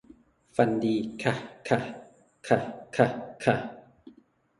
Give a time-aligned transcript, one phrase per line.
[0.55, 1.33] ฝันดีค่ะ
[1.67, 1.79] ค่ะ
[2.47, 2.57] ค่ะ
[2.95, 3.07] ค่ะ
[3.43, 3.55] ค่ะ